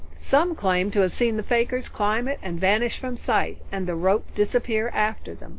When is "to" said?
0.89-1.01